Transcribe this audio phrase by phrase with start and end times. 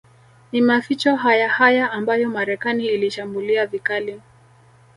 [0.51, 4.21] Ni maficho hayahaya ambayo Marekani Ilishambulia vikali